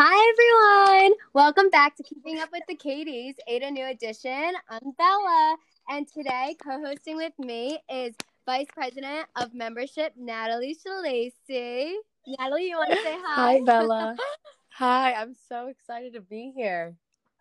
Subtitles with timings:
[0.00, 1.18] Hi, everyone.
[1.32, 4.52] Welcome back to Keeping Up with the KDs, Ada New Edition.
[4.70, 5.56] I'm Bella,
[5.88, 8.14] and today co hosting with me is
[8.46, 11.94] Vice President of Membership, Natalie Shalacy.
[12.28, 13.54] Natalie, you want to say hi?
[13.54, 14.16] Hi, Bella.
[14.68, 16.94] hi, I'm so excited to be here.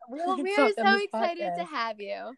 [0.10, 1.58] Well, we are so excited podcast.
[1.58, 2.34] to have you.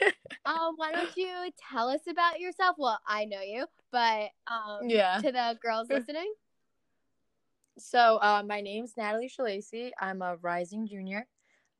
[0.44, 2.76] um, why don't you tell us about yourself?
[2.78, 6.32] Well, I know you, but um, yeah, to the girls listening.
[7.80, 9.90] So, uh, my name's Natalie Shalacy.
[10.00, 11.26] I'm a rising junior.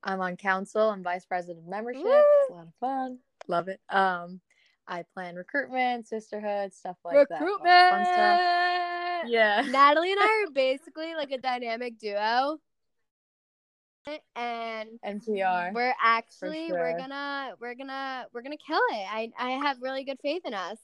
[0.05, 0.91] I'm on council.
[0.91, 2.05] I'm vice president of membership.
[2.05, 2.11] Woo!
[2.11, 3.19] It's a lot of fun.
[3.48, 3.80] Love it.
[3.91, 4.41] Um,
[4.87, 7.65] I plan recruitment, sisterhood, stuff like recruitment!
[7.65, 9.19] that.
[9.23, 9.33] Recruitment.
[9.33, 9.62] Yeah.
[9.71, 12.59] Natalie and I are basically like a dynamic duo.
[14.37, 15.74] And NPR.
[15.74, 16.79] We're actually sure.
[16.79, 19.07] we're gonna we're gonna we're gonna kill it.
[19.10, 20.79] I I have really good faith in us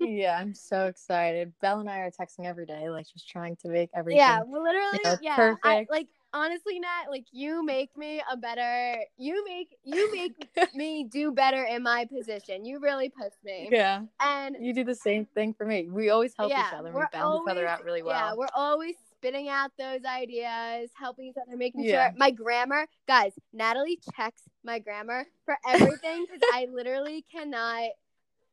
[0.00, 1.52] yeah, I'm so excited.
[1.60, 4.18] Belle and I are texting every day, like just trying to make everything.
[4.18, 5.36] Yeah, well, literally, you know, yeah.
[5.36, 5.66] Perfect.
[5.66, 8.96] I, like honestly, Nat, like you make me a better.
[9.16, 12.64] You make you make me do better in my position.
[12.64, 13.68] You really push me.
[13.70, 15.88] Yeah, and you do the same thing for me.
[15.90, 16.92] We always help yeah, each other.
[16.92, 18.14] We balance always, each other out really well.
[18.14, 22.10] Yeah, we're always spitting out those ideas, helping each other, making yeah.
[22.10, 23.32] sure my grammar, guys.
[23.52, 27.90] Natalie checks my grammar for everything because I literally cannot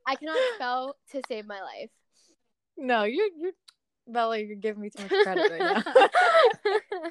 [0.06, 1.89] I cannot spell to save my life.
[2.78, 3.52] No, you're you're
[4.08, 6.09] Bella, you're giving me too much credit right now.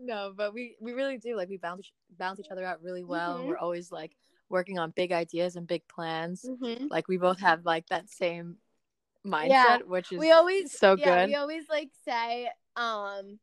[0.00, 3.38] no, but we we really do like we bounce bounce each other out really well.
[3.38, 3.48] Mm-hmm.
[3.48, 4.12] We're always like
[4.48, 6.44] working on big ideas and big plans.
[6.48, 6.86] Mm-hmm.
[6.90, 8.56] Like we both have like that same
[9.24, 9.78] mindset, yeah.
[9.86, 11.28] which is we always so yeah, good.
[11.30, 13.38] We always like say, um,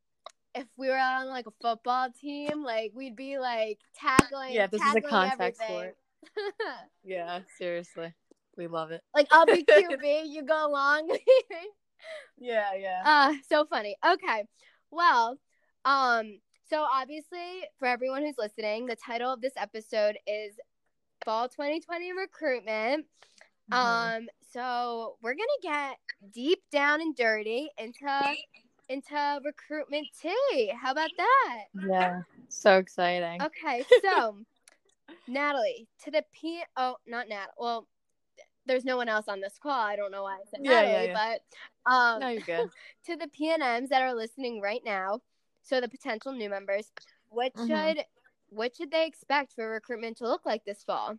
[0.53, 4.53] if we were on like a football team, like we'd be like tackling.
[4.53, 5.95] Yeah, this is a context sport.
[7.03, 8.13] yeah, seriously.
[8.59, 9.01] We love it.
[9.15, 11.09] Like I'll be QB, you go along.
[12.37, 13.01] yeah, yeah.
[13.05, 13.95] Uh, so funny.
[14.05, 14.43] Okay.
[14.91, 15.37] Well,
[15.85, 20.59] um, so obviously for everyone who's listening, the title of this episode is
[21.23, 23.05] Fall 2020 Recruitment.
[23.71, 23.73] Mm-hmm.
[23.73, 25.97] Um, so we're gonna get
[26.33, 28.35] deep down and dirty into
[28.89, 30.73] into recruitment tea.
[30.75, 31.87] How about that?
[31.87, 33.41] Yeah, so exciting.
[33.41, 34.35] Okay, so
[35.29, 36.61] Natalie, to the P.
[36.75, 37.47] Oh, not Nat.
[37.57, 37.87] Well,
[38.69, 39.71] there's no one else on this call.
[39.71, 41.37] I don't know why I said yeah, Natalie, yeah, yeah.
[41.85, 42.69] but um, no, you're good.
[43.07, 45.19] to the PNMs that are listening right now,
[45.63, 46.91] so the potential new members,
[47.29, 47.67] what mm-hmm.
[47.67, 48.05] should
[48.49, 51.17] what should they expect for recruitment to look like this fall?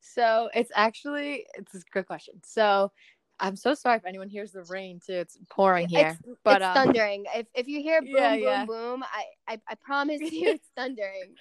[0.00, 2.34] So it's actually it's a good question.
[2.44, 2.92] So
[3.40, 5.14] I'm so sorry if anyone hears the rain too.
[5.14, 7.24] It's pouring here, it's, but it's um, thundering.
[7.34, 8.64] If if you hear boom yeah, boom yeah.
[8.64, 9.24] boom, I,
[9.54, 11.34] I I promise you it's thundering.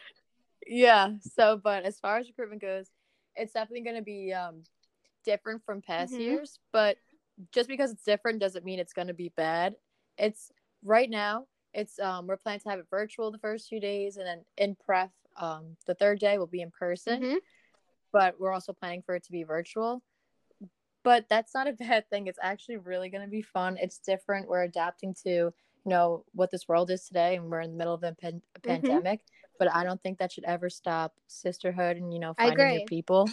[0.65, 1.11] Yeah.
[1.35, 2.89] So, but as far as recruitment goes,
[3.35, 4.63] it's definitely going to be um,
[5.23, 6.21] different from past mm-hmm.
[6.21, 6.97] years, but
[7.51, 9.75] just because it's different doesn't mean it's going to be bad.
[10.17, 10.51] It's
[10.83, 11.45] right now.
[11.73, 14.75] It's um, we're planning to have it virtual the first two days, and then in
[14.75, 17.21] prep, um, the third day will be in person.
[17.21, 17.35] Mm-hmm.
[18.13, 20.01] But we're also planning for it to be virtual.
[21.03, 22.27] But that's not a bad thing.
[22.27, 23.77] It's actually really going to be fun.
[23.81, 24.47] It's different.
[24.47, 25.53] We're adapting to you
[25.85, 28.59] know what this world is today, and we're in the middle of a, pan- a
[28.59, 29.17] mm-hmm.
[29.57, 33.29] But I don't think that should ever stop sisterhood and you know finding your people,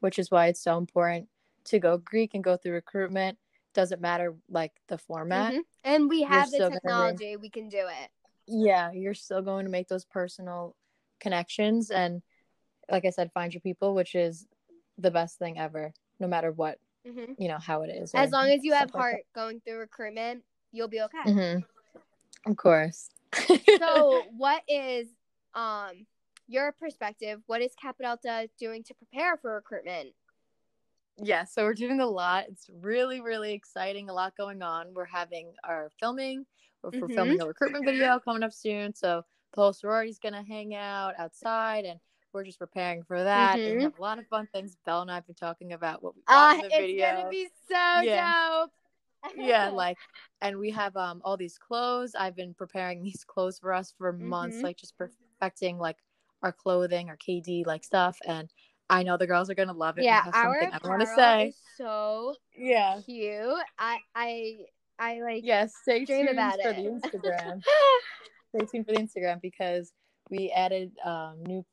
[0.00, 1.28] which is why it's so important
[1.64, 3.38] to go Greek and go through recruitment.
[3.74, 5.60] Doesn't matter like the format, mm-hmm.
[5.84, 8.10] and we have the technology; we can do it.
[8.46, 10.76] Yeah, you're still going to make those personal
[11.20, 12.22] connections, and
[12.90, 14.46] like I said, find your people, which is
[14.98, 17.32] the best thing ever, no matter what mm-hmm.
[17.38, 18.12] you know how it is.
[18.14, 20.42] As long as you have heart like going through recruitment,
[20.72, 21.18] you'll be okay.
[21.26, 22.50] Mm-hmm.
[22.50, 23.10] Of course.
[23.78, 25.08] so, what is
[25.54, 26.06] um
[26.48, 30.10] your perspective what is Kappa Delta doing to prepare for recruitment?
[31.18, 32.44] Yeah so we're doing a lot.
[32.48, 34.94] It's really really exciting a lot going on.
[34.94, 36.46] We're having our filming.
[36.82, 37.14] We're, mm-hmm.
[37.14, 38.92] filming a recruitment video coming up soon.
[38.94, 39.22] So
[39.54, 42.00] the whole sorority is going to hang out outside and
[42.32, 43.56] we're just preparing for that.
[43.56, 43.66] Mm-hmm.
[43.66, 46.14] and we have a lot of fun things belle and i've been talking about what
[46.16, 48.48] we uh, in the video it's gonna be so yeah.
[48.48, 48.70] dope.
[49.36, 49.98] Yeah like
[50.40, 52.14] and we have um all these clothes.
[52.18, 54.66] I've been preparing these clothes for us for months mm-hmm.
[54.66, 55.10] like just per-
[55.42, 55.96] affecting like
[56.42, 58.48] our clothing, our KD like stuff, and
[58.88, 60.04] I know the girls are gonna love it.
[60.04, 63.58] Yeah, our I want to say so yeah cute.
[63.78, 64.56] I I
[64.98, 65.72] I like yes.
[65.82, 66.76] Stay tuned about for it.
[66.76, 67.62] the Instagram.
[68.54, 69.92] stay tuned for the Instagram because
[70.30, 71.64] we added um, new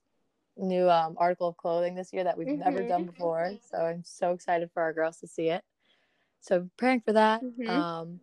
[0.57, 2.59] new um, article of clothing this year that we've mm-hmm.
[2.59, 3.51] never done before.
[3.71, 5.63] So I'm so excited for our girls to see it.
[6.41, 7.41] So praying for that.
[7.43, 7.69] Mm-hmm.
[7.69, 8.19] Um,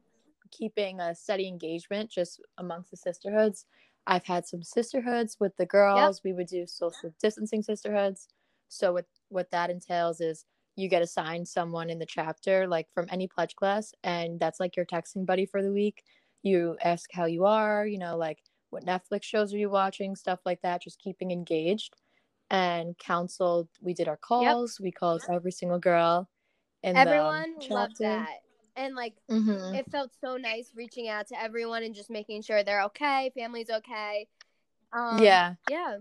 [0.52, 3.66] keeping a steady engagement just amongst the sisterhoods
[4.06, 6.18] I've had some sisterhoods with the girls.
[6.18, 6.24] Yep.
[6.24, 8.28] We would do social distancing sisterhoods.
[8.68, 10.44] So what what that entails is
[10.76, 14.76] you get assigned someone in the chapter, like from any pledge class, and that's like
[14.76, 16.04] your texting buddy for the week.
[16.42, 18.38] you ask how you are, you know, like
[18.70, 21.96] what Netflix shows are you watching, stuff like that, just keeping engaged
[22.50, 23.68] and counseled.
[23.80, 24.84] We did our calls, yep.
[24.84, 26.28] we called every single girl.
[26.82, 28.28] And everyone loved that.
[28.76, 29.74] And like mm-hmm.
[29.74, 33.70] it felt so nice reaching out to everyone and just making sure they're okay, family's
[33.70, 34.28] okay.
[34.92, 35.54] Um, yeah.
[35.70, 35.98] Yeah.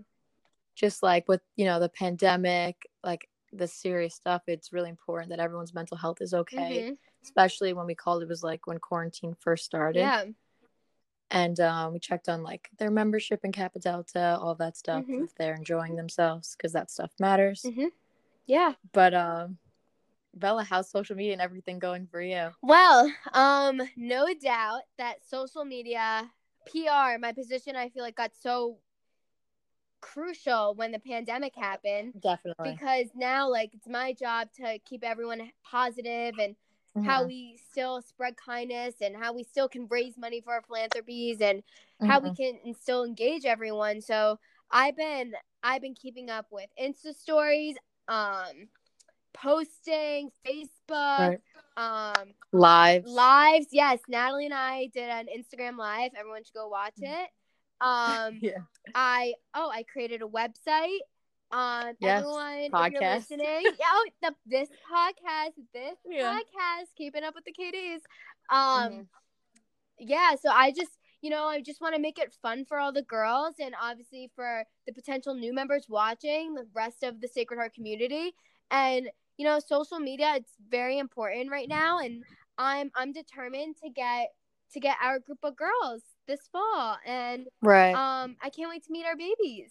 [0.74, 5.40] Just like with, you know, the pandemic, like the serious stuff, it's really important that
[5.40, 6.82] everyone's mental health is okay.
[6.82, 6.92] Mm-hmm.
[7.22, 10.00] Especially when we called it was like when quarantine first started.
[10.00, 10.24] Yeah.
[11.30, 15.24] And um, we checked on like their membership in Kappa Delta, all that stuff, mm-hmm.
[15.24, 17.64] if they're enjoying themselves, because that stuff matters.
[17.66, 17.86] Mm-hmm.
[18.46, 18.74] Yeah.
[18.92, 19.58] But um,
[20.36, 22.50] Bella, how's social media and everything going for you?
[22.62, 26.30] Well, um, no doubt that social media,
[26.66, 28.78] PR, my position, I feel like got so
[30.00, 32.20] crucial when the pandemic happened.
[32.22, 32.72] Definitely.
[32.72, 36.54] Because now, like, it's my job to keep everyone positive and
[36.96, 37.04] mm-hmm.
[37.04, 41.40] how we still spread kindness and how we still can raise money for our philanthropies
[41.40, 42.06] and mm-hmm.
[42.06, 42.64] how we mm-hmm.
[42.66, 44.00] can still engage everyone.
[44.00, 44.38] So
[44.70, 47.76] I've been I've been keeping up with Insta stories,
[48.08, 48.68] um,
[49.36, 51.40] posting, Facebook, right.
[51.76, 53.66] um, lives, lives.
[53.70, 56.12] Yes, Natalie and I did an Instagram live.
[56.18, 57.08] Everyone should go watch mm.
[57.08, 57.28] it.
[57.80, 58.58] Um, yeah.
[58.94, 61.00] I oh, I created a website.
[61.52, 62.86] Um, yes, everyone, podcast.
[62.86, 66.34] if you're listening, oh, the, this podcast, this yeah.
[66.34, 68.00] podcast, keeping up with the KDs.
[68.50, 69.00] Um, mm-hmm.
[70.00, 70.34] yeah.
[70.42, 70.90] So I just,
[71.22, 74.30] you know, I just want to make it fun for all the girls, and obviously
[74.34, 78.32] for the potential new members watching, the rest of the Sacred Heart community,
[78.70, 80.34] and you know, social media.
[80.36, 82.24] It's very important right now, and
[82.58, 84.28] I'm I'm determined to get
[84.72, 88.92] to get our group of girls this fall and right um i can't wait to
[88.92, 89.70] meet our babies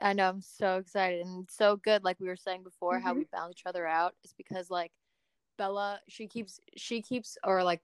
[0.00, 3.06] i know i'm so excited and so good like we were saying before mm-hmm.
[3.06, 4.92] how we found each other out is because like
[5.56, 7.82] bella she keeps she keeps or like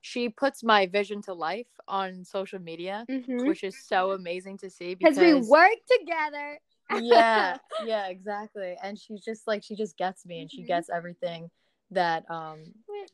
[0.00, 3.46] she puts my vision to life on social media mm-hmm.
[3.46, 6.58] which is so amazing to see because we work together
[7.00, 10.68] yeah yeah exactly and she's just like she just gets me and she mm-hmm.
[10.68, 11.50] gets everything
[11.90, 12.62] that um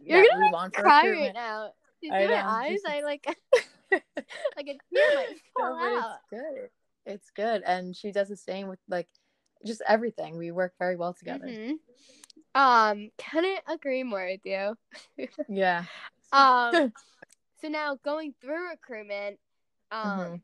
[0.00, 1.70] you're that gonna we want cry right now
[2.00, 2.42] you see I my know.
[2.44, 3.26] eyes i like
[4.56, 6.18] like a tear might fall no, out.
[6.30, 6.68] It's good.
[7.04, 9.08] It's good, and she does the same with like
[9.66, 10.38] just everything.
[10.38, 11.46] We work very well together.
[11.46, 12.60] Mm-hmm.
[12.60, 14.76] Um, couldn't agree more with you.
[15.48, 15.84] yeah.
[16.32, 16.92] Um.
[17.60, 19.38] so now going through recruitment,
[19.90, 20.34] um, mm-hmm.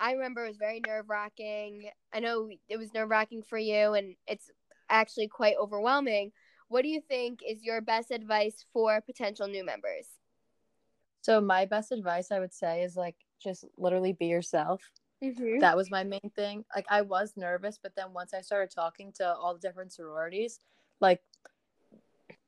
[0.00, 1.90] I remember it was very nerve wracking.
[2.12, 4.50] I know it was nerve wracking for you, and it's
[4.88, 6.32] actually quite overwhelming.
[6.68, 10.06] What do you think is your best advice for potential new members?
[11.22, 14.82] So my best advice I would say is like just literally be yourself.
[15.22, 15.58] Mm-hmm.
[15.58, 16.64] That was my main thing.
[16.74, 20.60] Like I was nervous, but then once I started talking to all the different sororities,
[21.00, 21.20] like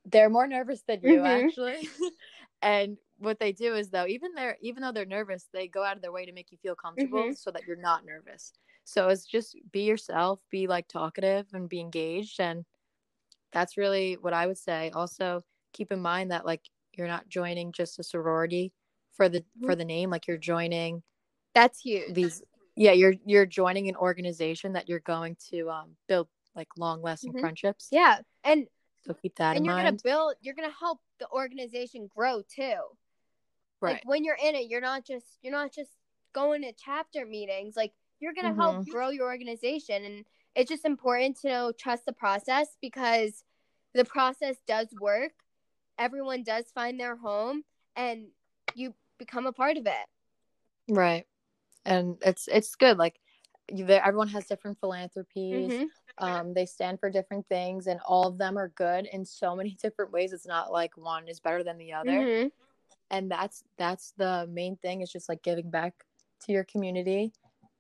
[0.05, 1.47] they're more nervous than you mm-hmm.
[1.47, 1.89] actually.
[2.63, 5.97] and what they do is though, even they're even though they're nervous, they go out
[5.97, 7.33] of their way to make you feel comfortable mm-hmm.
[7.33, 8.53] so that you're not nervous.
[8.85, 12.65] So it's just be yourself, be like talkative and be engaged and
[13.53, 14.91] that's really what I would say.
[14.95, 16.63] Also, keep in mind that like
[16.97, 18.73] you're not joining just a sorority
[19.15, 19.67] for the mm-hmm.
[19.67, 21.03] for the name like you're joining
[21.55, 22.43] that's huge these
[22.77, 27.33] yeah you're you're joining an organization that you're going to um build like long lasting
[27.33, 27.41] mm-hmm.
[27.41, 28.67] friendships yeah and
[29.05, 29.87] so keep that and in you're mind.
[29.87, 32.77] gonna build you're gonna help the organization grow too
[33.81, 33.95] right.
[33.95, 35.91] like when you're in it you're not just you're not just
[36.33, 37.77] going to chapter meetings.
[37.77, 38.61] Like you're gonna mm-hmm.
[38.61, 40.05] help grow your organization.
[40.05, 40.25] And
[40.55, 43.45] it's just important to know trust the process because
[43.95, 45.33] the process does work.
[45.99, 47.63] Everyone does find their home
[47.97, 48.29] and
[48.75, 50.07] you become a part of it.
[50.89, 51.27] Right.
[51.85, 52.99] And it's it's good.
[52.99, 53.21] Like
[53.71, 55.73] everyone has different philanthropies.
[55.73, 56.25] Mm-hmm.
[56.25, 59.77] um, they stand for different things and all of them are good in so many
[59.83, 60.33] different ways.
[60.33, 62.11] It's not like one is better than the other.
[62.11, 62.49] Mm-hmm.
[63.11, 65.95] And that's that's the main thing is just like giving back
[66.45, 67.33] to your community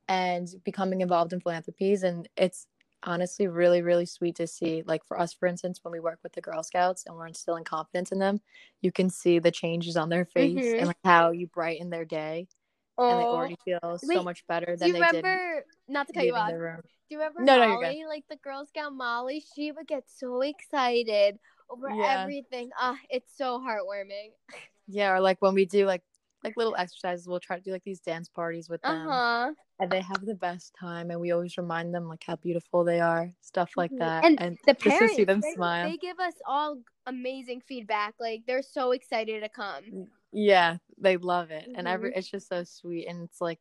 [0.08, 2.66] and becoming involved in philanthropies and it's
[3.04, 6.32] honestly really really sweet to see like for us for instance when we work with
[6.34, 8.40] the girl scouts and we're instilling confidence in them
[8.82, 10.78] you can see the changes on their face mm-hmm.
[10.78, 12.46] and like how you brighten their day
[12.98, 13.10] oh.
[13.10, 16.06] and they already feel Wait, so much better than they did you remember, did not
[16.08, 16.56] to cut you off do
[17.08, 21.38] you remember no, molly no, like the girl scout molly she would get so excited
[21.70, 22.20] over yeah.
[22.20, 24.32] everything ah it's so heartwarming
[24.90, 26.02] yeah or like when we do like
[26.44, 27.28] like little exercises.
[27.28, 29.08] We'll try to do like these dance parties with them.
[29.08, 29.52] Uh-huh.
[29.78, 33.00] And they have the best time and we always remind them like how beautiful they
[33.00, 34.00] are, stuff like mm-hmm.
[34.00, 34.24] that.
[34.24, 35.88] And, and the parents see them they, smile.
[35.88, 38.14] They give us all amazing feedback.
[38.20, 40.06] Like they're so excited to come.
[40.32, 41.64] Yeah, they love it.
[41.64, 41.78] Mm-hmm.
[41.78, 42.18] And every mm-hmm.
[42.18, 43.60] it's just so sweet and it's like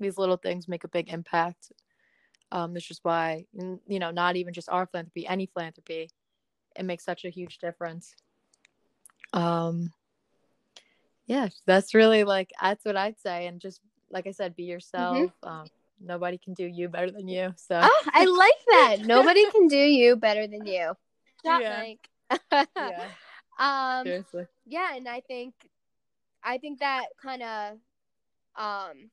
[0.00, 1.72] these little things make a big impact.
[2.50, 6.08] Um, it's just why you know, not even just our philanthropy, any philanthropy,
[6.76, 8.14] it makes such a huge difference.
[9.32, 9.92] Um
[11.28, 13.80] yeah, that's really like that's what I'd say, and just
[14.10, 15.30] like I said, be yourself.
[15.42, 15.66] Um,
[16.00, 17.52] nobody can do you better than you.
[17.56, 18.96] So Oh, I like that.
[19.06, 20.94] Nobody can do you better than you.
[21.44, 21.84] Shot Yeah.
[22.76, 23.08] Yeah,
[23.58, 24.46] um seriously.
[24.66, 25.54] yeah, and I think
[26.42, 27.78] I think that kind of
[28.56, 29.10] um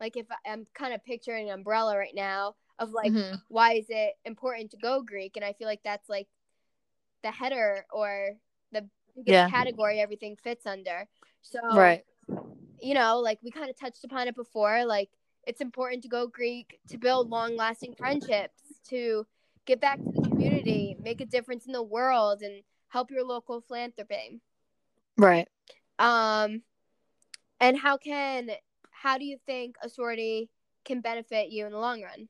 [0.00, 3.40] like if I- I'm kind of picturing an umbrella right now of like Mhm.
[3.48, 5.36] why is it important to go Greek?
[5.36, 6.28] And I feel like that's like
[7.22, 8.32] the header or
[8.72, 9.48] the Yeah.
[9.50, 11.06] category everything fits under.
[11.42, 12.04] So Right.
[12.80, 15.10] you know, like we kind of touched upon it before, like
[15.46, 19.26] it's important to go Greek to build long lasting friendships, to
[19.66, 23.60] get back to the community, make a difference in the world, and help your local
[23.60, 24.40] philanthropy.
[25.16, 25.48] Right.
[25.98, 26.62] Um,
[27.60, 28.50] and how can,
[28.90, 30.50] how do you think a sorority
[30.84, 32.28] can benefit you in the long run?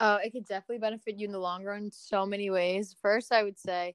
[0.00, 2.94] Oh, it could definitely benefit you in the long run so many ways.
[3.00, 3.94] First, I would say,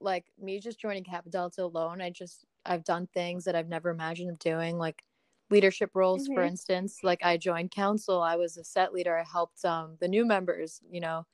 [0.00, 3.90] like me just joining Kappa Delta alone, I just I've done things that I've never
[3.90, 5.04] imagined of doing, like
[5.50, 6.48] leadership roles, for Mhm.
[6.48, 7.00] instance.
[7.02, 9.18] Like I joined council, I was a set leader.
[9.18, 11.26] I helped um the new members, you know,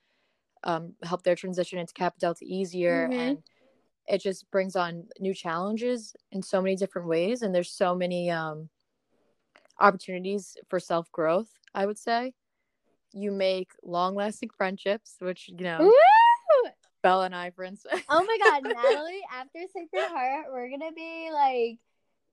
[0.63, 3.19] um help their transition into Kappa Delta easier, Mhm.
[3.19, 3.43] and
[4.07, 7.41] it just brings on new challenges in so many different ways.
[7.43, 8.69] And there's so many um
[9.79, 11.49] opportunities for self growth.
[11.73, 12.33] I would say
[13.13, 15.79] you make long lasting friendships, which you know.
[15.79, 15.91] Woo!
[17.01, 18.01] Bella and I, for instance.
[18.09, 19.21] Oh my God, Natalie!
[19.33, 21.79] After Sacred Heart, we're gonna be like,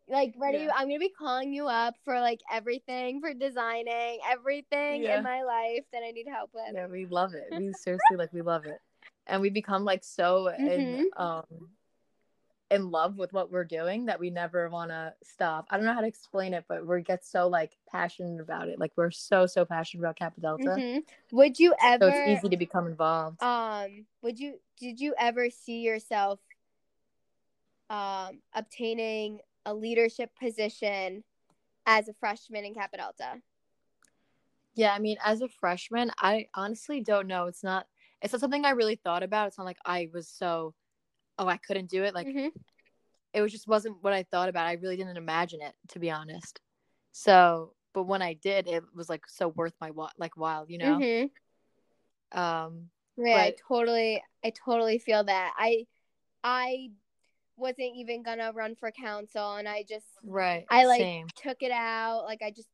[0.09, 0.59] like ready.
[0.65, 0.71] Yeah.
[0.75, 5.19] I'm gonna be calling you up for like everything for designing everything Yeah.
[5.19, 6.75] in my life that I need help with.
[6.75, 7.45] yeah, we love it.
[7.53, 8.79] We seriously like we love it,
[9.27, 11.21] and we become like so in Mhm.
[11.23, 11.71] um
[12.71, 15.67] in love with what we're doing that we never want to stop.
[15.71, 18.79] I don't know how to explain it, but we get so like passionate about it.
[18.81, 21.03] Like we're so so passionate about Kappa Delta, Mhm.
[21.33, 22.09] Would you so ever?
[22.09, 23.43] it's easy to become involved.
[23.43, 24.61] Um, would you?
[24.79, 26.41] Did you ever see yourself,
[27.89, 31.23] um, obtaining a leadership position
[31.87, 33.43] as a freshman in Kappa Delta?
[34.75, 37.47] Yeah, I mean, as a freshman, I honestly don't know.
[37.47, 37.87] It's not.
[38.23, 39.49] It's not something I really thought about.
[39.49, 40.75] It's not like I was so.
[41.39, 42.15] Oh, I couldn't do it.
[42.15, 42.51] Like Mhm.
[43.33, 44.67] it was just wasn't what I thought about.
[44.67, 46.61] I really didn't imagine it, to be honest.
[47.13, 50.79] So, but when I did, it was like so worth my while, like while, you
[50.79, 50.99] know.
[50.99, 51.31] Mhm.
[52.33, 55.55] Um, Yeah, I totally I totally feel that.
[55.57, 55.87] I
[56.45, 56.91] I
[57.57, 60.67] wasn't even gonna run for council and I just right.
[60.71, 61.27] I like Same.
[61.37, 62.25] took it out.
[62.25, 62.69] Like I just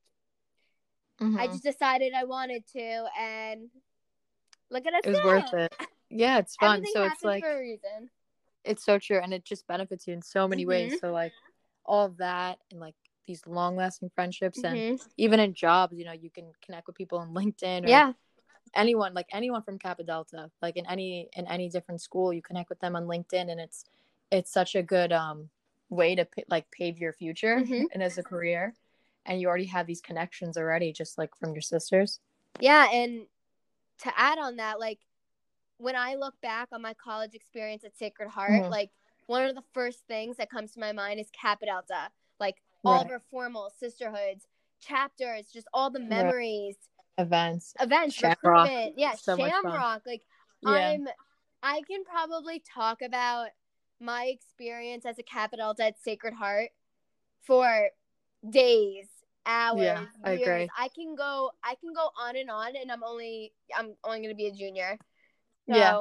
[1.21, 1.52] I Mhm.
[1.52, 3.71] just decided I wanted to and
[4.71, 5.25] look at us it was now.
[5.26, 5.75] worth it.
[6.11, 6.85] Yeah, it's fun.
[6.92, 8.11] So it's like for a reason.
[8.64, 10.69] It's so true, and it just benefits you in so many Mhm.
[10.69, 10.99] ways.
[11.00, 11.33] So like
[11.85, 12.95] all that, and like
[13.26, 15.09] these long lasting friendships, and Mhm.
[15.16, 17.85] even in jobs, you know, you can connect with people on LinkedIn.
[17.85, 18.12] Or Yeah.
[18.75, 22.69] anyone like anyone from Kappa Delta, like in any in any different school, you connect
[22.69, 23.85] with them on LinkedIn, and it's
[24.31, 25.50] it's such a good um
[25.90, 27.85] way to like pave your future Mhm.
[27.92, 28.75] and as a career,
[29.26, 32.21] and you already have these connections already, just like from your sisters.
[32.61, 33.26] Yeah, and
[33.99, 35.00] to add on that, like
[35.83, 38.71] when I look back on my college experience at Sacred Heart, Mhm.
[38.71, 38.93] like
[39.27, 42.11] one of the first things that comes to my mind is Kappa Delta.
[42.39, 44.47] Like all of our formal sisterhoods,
[44.81, 46.09] chapters, just all the Right.
[46.09, 46.77] memories,
[47.19, 48.43] Events, events, Shamrock.
[48.43, 48.99] recruitment.
[48.99, 49.37] Yeah, So.
[49.37, 50.07] Shamrock.
[50.07, 50.25] Like
[50.61, 51.09] yeah, I'm
[51.65, 53.51] I can probably talk about
[54.01, 56.71] my experience as a Kappa Delta at Sacred Heart
[57.43, 57.91] for
[58.49, 59.09] days,
[59.47, 60.43] hours, Yeah, I years.
[60.43, 60.69] agree.
[60.77, 64.35] I can go I can go on and on and I'm only I'm only gonna
[64.35, 64.99] be a junior.
[65.69, 65.99] So Yeah.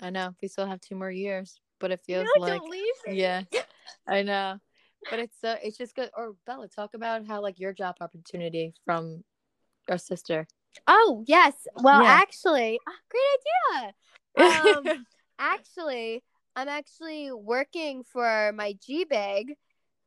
[0.00, 3.16] I know we still have two more years, but it feels no, like don't leave
[3.16, 3.42] yeah,
[4.08, 4.58] I know,
[5.10, 6.10] but it's uh, it's just good.
[6.16, 9.22] Or Bella, talk about how like your job opportunity from
[9.88, 10.46] your sister.
[10.86, 11.54] Oh yes.
[11.76, 12.10] Well Yeah.
[12.10, 13.94] actually ah, great idea.
[14.36, 15.06] Um
[15.38, 16.24] actually
[16.56, 19.54] I'm actually working for my G Big.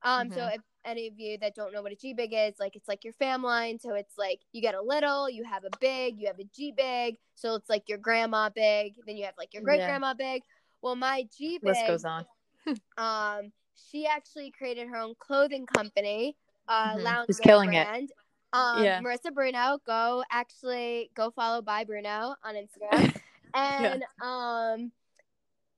[0.04, 0.56] Um so Mhm.
[0.56, 3.04] if any of you that don't know what a G Big is, like it's like
[3.04, 3.80] your fam line.
[3.80, 6.72] So it's like you get a little, you have a big, you have a G
[6.72, 7.18] Big.
[7.36, 10.44] So it's like your grandma big, then you have like your great grandma big.
[10.82, 12.25] Well my G big List goes on.
[12.98, 13.51] um
[13.92, 16.36] she actually created her own clothing company,
[16.68, 17.04] uh Mhm.
[17.04, 17.86] lounge killing it.
[17.86, 18.12] brand.
[18.54, 19.01] Um Yeah.
[19.01, 23.13] Marissa Bruno, go actually go follow by Bruno on Instagram.
[23.54, 24.92] And um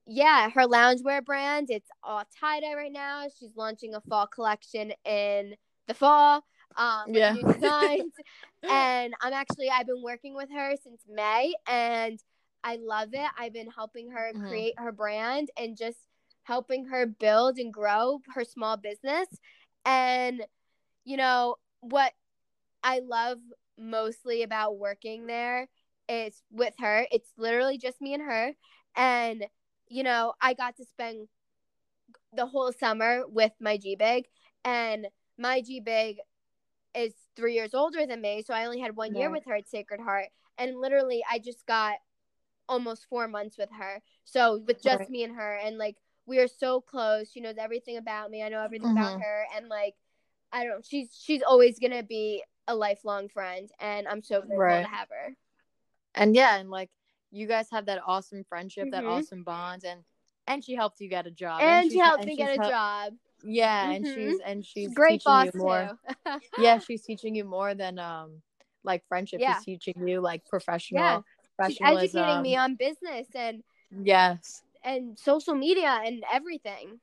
[0.09, 3.27] yeah, her loungewear brand, it's all tie dye right now.
[3.39, 5.55] She's launching a fall collection in
[5.87, 6.43] the fall.
[6.77, 7.33] Um Yeah.
[7.53, 8.13] designs.
[8.69, 12.19] and I'm actually I've been working with her since May and
[12.63, 13.29] I love it.
[13.37, 14.47] I've been helping her Mhm.
[14.47, 15.97] create her brand and just
[16.43, 19.27] helping her build and grow her small business.
[19.85, 20.45] And
[21.05, 22.13] you know, what
[22.83, 23.39] I love
[23.77, 25.67] mostly about working there
[26.09, 27.07] is with her.
[27.11, 28.53] It's literally just me and her.
[28.95, 29.45] And,
[29.89, 31.27] you know, I got to spend
[32.33, 34.25] the whole summer with my G Big,
[34.63, 36.17] and my G Big
[36.95, 39.69] is three years older than me, so I only had one year with her at
[39.69, 40.27] Sacred Heart,
[40.57, 41.97] and literally I just got
[42.67, 44.01] almost four months with her.
[44.25, 45.09] So with just Right.
[45.09, 47.31] me and her, and like we are so close.
[47.31, 48.43] She knows everything about me.
[48.43, 49.21] I know everything about Mhm.
[49.21, 49.95] her, and like
[50.51, 50.85] I don't.
[50.85, 54.81] She's she's always gonna be a lifelong friend, and I'm so grateful Right.
[54.81, 55.35] to have her.
[56.15, 56.89] And yeah, and like
[57.31, 59.09] you guys have that awesome friendship, that Mhm.
[59.09, 60.03] awesome bond, and
[60.47, 62.69] and she helped you get a job, And she helped and me get a hel-
[62.69, 63.13] job.
[63.43, 64.13] Yeah, and Mhm.
[64.13, 65.97] she's and she's great boss you more.
[66.25, 66.39] too.
[66.57, 68.41] yeah, she's teaching you more than um
[68.83, 69.39] like friendship.
[69.41, 69.55] Yeah.
[69.57, 71.01] She's teaching you like professional
[71.59, 71.67] Yeah.
[71.67, 74.63] She's educating me on business and Yes.
[74.83, 76.99] and social media and everything.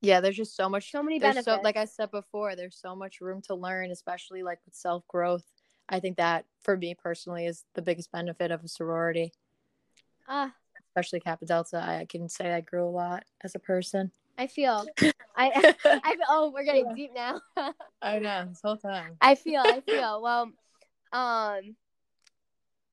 [0.00, 1.44] Yeah, there's just so much So many benefits.
[1.46, 5.06] so like I said before, there's so much room to learn, especially like with self
[5.08, 5.44] growth.
[5.88, 9.32] I think that for me personally is the biggest benefit of a sorority,
[10.28, 10.52] Ah,
[10.88, 11.78] especially Kappa Delta.
[11.78, 14.10] I can say I grew a lot as a person.
[14.38, 14.86] I feel.
[15.36, 16.16] I I.
[16.28, 16.94] Oh, we're getting Yeah.
[16.94, 17.40] deep now.
[18.02, 19.16] I know this whole time.
[19.20, 19.60] I feel.
[19.64, 20.20] I feel.
[20.22, 20.52] Well,
[21.12, 21.76] um,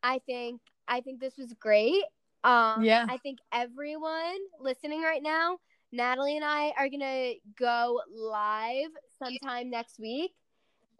[0.01, 2.03] I think I think this was great.
[2.43, 3.05] Um, Yeah.
[3.07, 5.57] I think everyone listening right now,
[5.91, 10.33] Natalie and I are gonna go live sometime next week.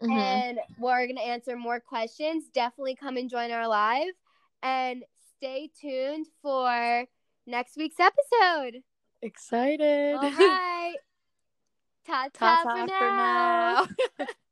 [0.02, 0.18] Mhm.
[0.18, 2.50] and we're going to answer more questions.
[2.50, 4.13] Definitely come and join our live
[4.62, 5.06] and
[5.43, 7.05] stay tuned for
[7.45, 8.81] next week's episode.
[9.21, 10.15] Excited.
[10.15, 10.95] All right.
[12.07, 13.85] Ta ta for now.
[13.88, 14.25] for now.